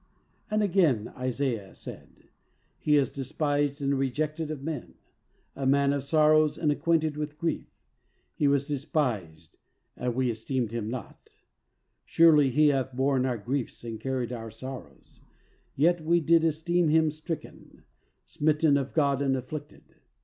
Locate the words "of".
4.49-4.63, 5.93-6.03, 18.77-18.95